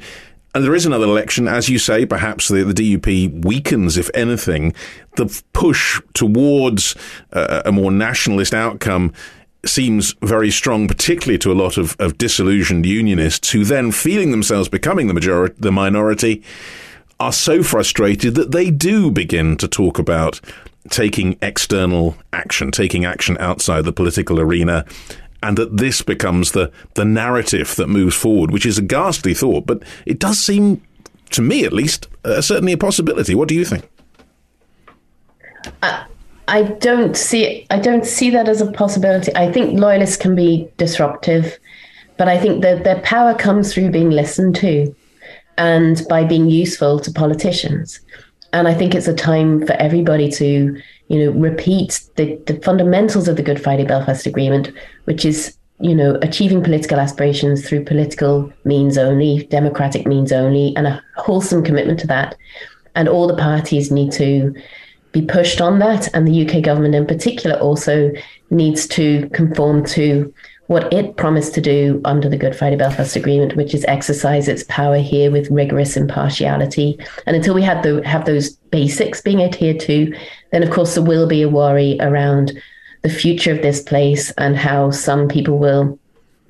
[0.55, 4.75] and there is another election, as you say, perhaps the, the DUP weakens, if anything,
[5.17, 6.95] the push towards
[7.33, 9.15] uh, a more nationalist outcome
[9.65, 14.69] seems very strong, particularly to a lot of, of disillusioned unionists who then, feeling themselves
[14.69, 16.43] becoming the majority, the minority,
[17.21, 20.41] are so frustrated that they do begin to talk about
[20.91, 24.85] taking external action, taking action outside the political arena,
[25.43, 29.67] and that this becomes the, the narrative that moves forward, which is a ghastly thought,
[29.67, 30.83] but it does seem,
[31.31, 33.35] to me at least, uh, certainly a possibility.
[33.35, 33.89] What do you think?
[35.83, 36.05] Uh,
[36.49, 39.35] I don't see I don't see that as a possibility.
[39.37, 41.59] I think loyalists can be disruptive,
[42.17, 44.95] but I think that their power comes through being listened to
[45.59, 48.01] and by being useful to politicians.
[48.53, 53.29] And I think it's a time for everybody to, you know, repeat the, the fundamentals
[53.29, 54.71] of the Good Friday Belfast Agreement,
[55.05, 60.87] which is, you know, achieving political aspirations through political means only, democratic means only, and
[60.87, 62.37] a wholesome commitment to that.
[62.95, 64.55] And all the parties need to
[65.13, 66.09] be pushed on that.
[66.15, 68.11] And the UK government in particular also
[68.51, 70.33] needs to conform to
[70.67, 74.65] what it promised to do under the Good Friday Belfast Agreement, which is exercise its
[74.69, 76.99] power here with rigorous impartiality.
[77.27, 80.17] And until we have, the, have those basics being adhered to,
[80.51, 82.53] then of course there will be a worry around
[83.03, 85.99] the future of this place and how some people will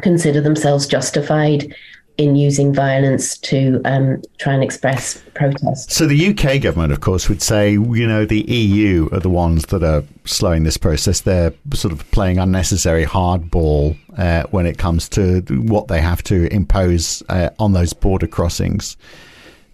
[0.03, 1.75] consider themselves justified
[2.19, 5.91] in using violence to um, try and express protest.
[5.91, 9.67] So the UK government, of course, would say, you know, the EU are the ones
[9.67, 11.23] that are slowing this process.
[11.23, 16.53] They're sort of playing unnecessary hardball uh, when it comes to what they have to
[16.53, 18.97] impose uh, on those border crossings.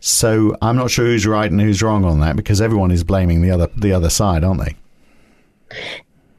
[0.00, 3.42] So I'm not sure who's right and who's wrong on that because everyone is blaming
[3.42, 4.76] the other the other side, aren't they?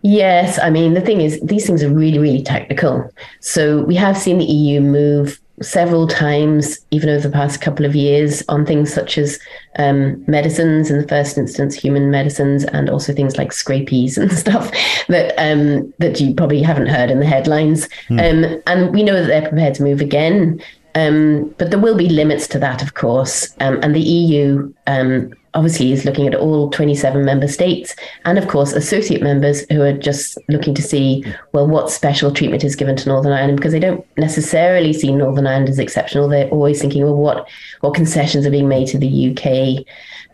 [0.02, 3.12] Yes, I mean the thing is these things are really really technical.
[3.42, 7.96] So we have seen the EU move several times, even over the past couple of
[7.96, 9.40] years, on things such as
[9.78, 14.72] um, medicines, in the first instance, human medicines, and also things like scrapies and stuff
[15.08, 17.88] that um, that you probably haven't heard in the headlines.
[18.10, 18.20] Mm.
[18.56, 20.62] Um, and we know that they're prepared to move again.
[20.96, 23.56] Um, but there will be limits to that, of course.
[23.60, 27.96] Um, and the EU um, obviously is looking at all 27 member states
[28.26, 31.24] and of course associate members who are just looking to see
[31.54, 35.48] well what special treatment is given to northern ireland because they don't necessarily see northern
[35.48, 36.28] ireland as exceptional.
[36.28, 37.48] They're always thinking well what
[37.82, 39.86] what concessions are being made to the uk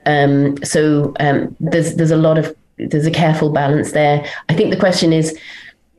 [0.05, 4.26] um, so um, there's there's a lot of there's a careful balance there.
[4.49, 5.38] I think the question is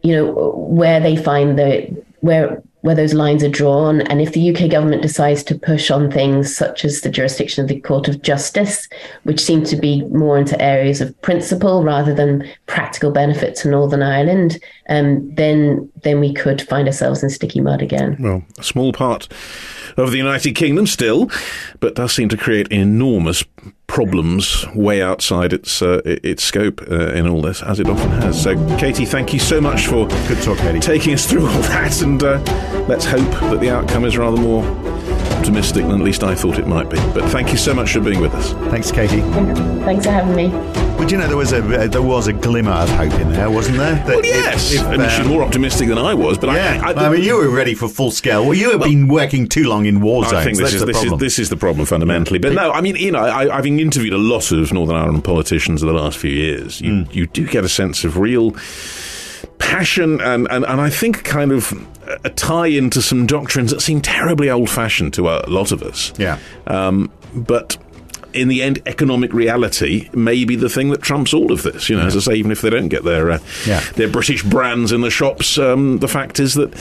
[0.02, 4.00] you know where they find the where where those lines are drawn.
[4.02, 7.68] And if the UK government decides to push on things such as the jurisdiction of
[7.68, 8.88] the Court of Justice,
[9.24, 14.02] which seem to be more into areas of principle rather than practical benefit to Northern
[14.02, 14.58] Ireland,
[14.88, 18.16] um, then then we could find ourselves in sticky mud again.
[18.20, 19.28] Well, a small part
[19.96, 21.30] of the United Kingdom still,
[21.80, 23.42] but does seem to create enormous
[23.96, 28.42] problems way outside its uh, its scope uh, in all this, as it often has.
[28.42, 30.80] So, Katy, thank you so much for good talk, Katy.
[30.80, 32.38] taking us through all that, and uh,
[32.88, 34.62] let's hope that the outcome is rather more
[35.32, 36.96] optimistic than at least I thought it might be.
[37.14, 38.52] But thank you so much for being with us.
[38.70, 39.20] Thanks, Katy.
[39.20, 40.48] Thanks for having me.
[40.96, 43.50] But you know, there was a uh, there was a glimmer of hope in there,
[43.50, 43.94] wasn't there?
[43.94, 46.38] That well, yes, if, if, and um, she's more optimistic than I was.
[46.38, 48.44] But yeah, I, I, I, mean, you were ready for full scale.
[48.44, 50.34] Well, you have well, been working too long in war zones.
[50.34, 52.38] I think this is this is this is the problem fundamentally.
[52.38, 55.82] But no, I mean, you know, I, have interviewed a lot of Northern Ireland politicians
[55.82, 56.80] in the last few years.
[56.80, 57.14] You mm.
[57.14, 58.56] you do get a sense of real
[59.58, 61.72] passion and, and, and I think kind of
[62.24, 66.12] a tie into some doctrines that seem terribly old fashioned to a lot of us.
[66.18, 66.38] Yeah.
[66.66, 67.76] Um, but
[68.32, 71.88] in the end, economic reality may be the thing that trumps all of this.
[71.88, 72.08] You know, yeah.
[72.08, 73.80] as I say, even if they don't get their uh, yeah.
[73.94, 76.74] their British brands in the shops, um, the fact is that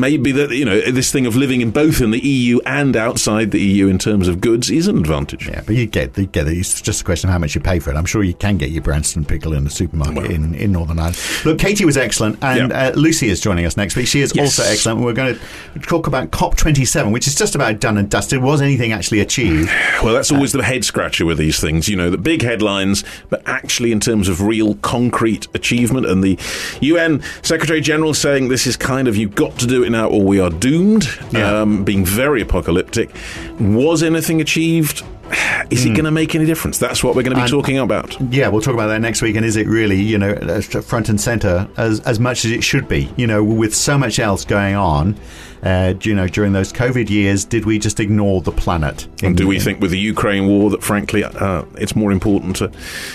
[0.00, 3.50] maybe that you know this thing of living in both in the EU and outside
[3.50, 5.48] the EU in terms of goods is an advantage.
[5.48, 6.56] Yeah, but you get you get it.
[6.56, 7.96] It's just a question of how much you pay for it.
[7.96, 10.98] I'm sure you can get your Branston pickle in the supermarket well, in, in Northern
[10.98, 11.18] Ireland.
[11.44, 12.88] Look, Katy was excellent, and yeah.
[12.88, 14.06] uh, Lucy is joining us next week.
[14.06, 14.58] She is yes.
[14.58, 15.00] also excellent.
[15.00, 18.42] We're going to talk about COP27, which is just about done and dusted.
[18.42, 19.70] Was anything actually achieved?
[20.02, 21.88] Well, that's always uh, the head scratcher with these things.
[21.88, 26.38] You know, the big headlines, but actually in terms of real concrete achievement, and the
[26.80, 30.22] UN Secretary General saying this is kind of you've got to do it now or
[30.22, 31.60] we are doomed, yeah.
[31.60, 33.14] um, being very apocalyptic.
[33.60, 35.04] Was anything achieved?
[35.70, 35.86] Is mm.
[35.86, 35.94] it hmm.
[35.94, 36.78] going to make any difference?
[36.78, 38.20] That's what we're going to be and, talking about.
[38.32, 39.36] Yeah, we'll talk about that next week.
[39.36, 42.88] And is it really, you know, front and center as as much as it should
[42.88, 43.10] be?
[43.16, 45.18] You know, with so much else going on.
[45.64, 49.08] Uh, you know, during those COVID years, did we just ignore the planet?
[49.22, 52.70] And do we think with the Ukraine war that, frankly, uh, it's more important to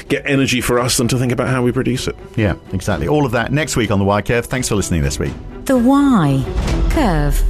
[0.07, 2.15] get energy for us than to think about how we produce it?
[2.35, 3.07] Yeah, exactly.
[3.07, 4.47] All of that next week on The Why Curve.
[4.47, 5.33] Thanks for listening this week.
[5.65, 6.43] The Why
[6.89, 7.43] Curve.